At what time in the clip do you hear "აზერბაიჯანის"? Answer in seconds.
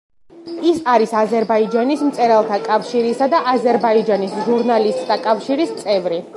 1.19-2.01, 3.53-4.35